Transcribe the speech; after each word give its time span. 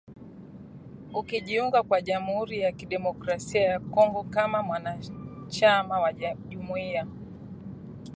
kujiunga 1.13 1.83
kwa 1.83 2.01
jamuhuri 2.01 2.59
ya 2.59 2.71
kidemokrasia 2.71 3.61
ya 3.61 3.79
Kongo 3.79 4.23
kama 4.23 4.63
mwanachama 4.63 5.99
wa 5.99 6.13
jumuiya 6.49 7.07